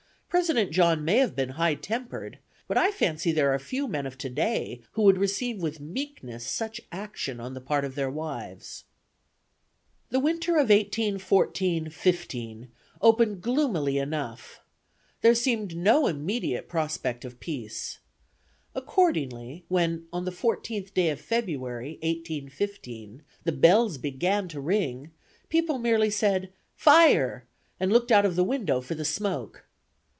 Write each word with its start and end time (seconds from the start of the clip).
President 0.33 0.71
John 0.71 1.03
may 1.03 1.17
have 1.17 1.35
been 1.35 1.49
high 1.49 1.75
tempered, 1.75 2.39
but 2.65 2.77
I 2.77 2.89
fancy 2.91 3.33
there 3.33 3.53
are 3.53 3.59
few 3.59 3.85
men 3.85 4.05
of 4.05 4.17
today 4.17 4.79
who 4.93 5.01
would 5.01 5.17
receive 5.17 5.61
with 5.61 5.81
meekness 5.81 6.45
such 6.47 6.79
action 6.89 7.41
on 7.41 7.53
the 7.53 7.59
part 7.59 7.83
of 7.83 7.95
their 7.95 8.09
wives. 8.09 8.85
The 10.09 10.21
winter 10.21 10.53
of 10.53 10.69
1814 10.69 11.89
15 11.89 12.69
opened 13.01 13.41
gloomily 13.41 13.97
enough. 13.97 14.61
There 15.19 15.35
seemed 15.35 15.75
no 15.75 16.07
immediate 16.07 16.69
prospect 16.69 17.25
of 17.25 17.41
peace. 17.41 17.99
Accordingly, 18.73 19.65
when, 19.67 20.07
on 20.13 20.23
the 20.23 20.31
14th 20.31 20.93
day 20.93 21.09
of 21.09 21.19
February, 21.19 21.99
1815, 22.03 23.21
the 23.43 23.51
bells 23.51 23.97
began 23.97 24.47
to 24.47 24.61
ring, 24.61 25.11
people 25.49 25.77
merely 25.77 26.09
said, 26.09 26.53
"Fire!" 26.73 27.47
and 27.81 27.91
looked 27.91 28.13
out 28.13 28.25
of 28.25 28.37
window 28.37 28.79
for 28.79 28.95
the 28.95 29.03
smoke. 29.03 29.65